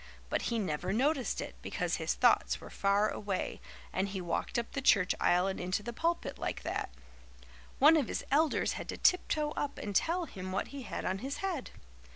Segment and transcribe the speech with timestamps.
[0.31, 3.61] But he never noticed it, because his thoughts were far away,
[3.93, 6.89] and he walked up the church aisle and into the pulpit, like that.
[7.77, 11.19] One of his elders had to tiptoe up and tell him what he had on
[11.19, 11.69] his head.